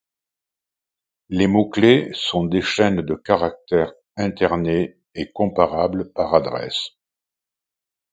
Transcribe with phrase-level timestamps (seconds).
[1.29, 6.93] Les mots clefs sont des chaînes de caractères internées et comparables par adresse.